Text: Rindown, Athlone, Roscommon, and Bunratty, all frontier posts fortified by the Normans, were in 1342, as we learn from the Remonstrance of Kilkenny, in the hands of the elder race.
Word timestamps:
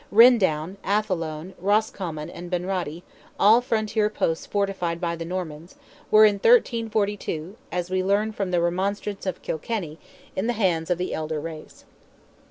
Rindown, 0.11 0.77
Athlone, 0.83 1.53
Roscommon, 1.59 2.27
and 2.31 2.49
Bunratty, 2.49 3.03
all 3.39 3.61
frontier 3.61 4.09
posts 4.09 4.47
fortified 4.47 4.99
by 4.99 5.15
the 5.15 5.25
Normans, 5.25 5.75
were 6.09 6.25
in 6.25 6.37
1342, 6.37 7.55
as 7.71 7.91
we 7.91 8.03
learn 8.03 8.31
from 8.31 8.49
the 8.49 8.61
Remonstrance 8.63 9.27
of 9.27 9.43
Kilkenny, 9.43 9.99
in 10.35 10.47
the 10.47 10.53
hands 10.53 10.89
of 10.89 10.97
the 10.97 11.13
elder 11.13 11.39
race. 11.39 11.85